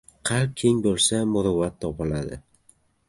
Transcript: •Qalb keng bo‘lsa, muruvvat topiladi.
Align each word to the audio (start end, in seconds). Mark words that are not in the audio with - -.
•Qalb 0.27 0.55
keng 0.61 0.79
bo‘lsa, 0.87 1.19
muruvvat 1.35 1.77
topiladi. 1.85 2.41